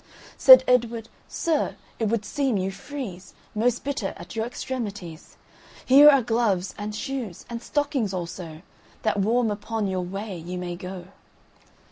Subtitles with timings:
[0.35, 5.37] Said Edward, "Sir, it would seem you freezeMost bitter at your extremities.
[5.85, 8.63] Here are gloves and shoes and stockings also,
[9.03, 11.09] That warm upon your way you may go."